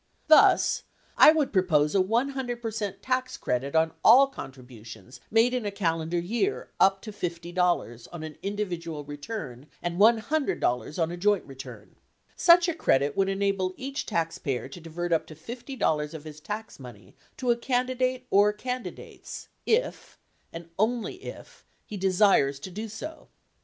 [0.25, 0.81] Thus,
[1.15, 5.69] I would propose a 100 percent tax credit on all con tributions made in a
[5.69, 11.97] calendar year up to $50 on an individual return and $100 on a joint return.
[12.35, 16.79] Such a credit would enable each taxpayer to divert up to $50 of his tax
[16.79, 20.17] money to a candidate or candidates if,
[20.51, 23.27] and only if, he desires to do so.